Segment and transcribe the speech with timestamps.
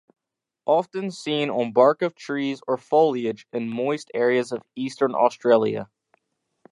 [0.65, 5.91] Often seen on bark of trees or foliage in moist areas of eastern Australia.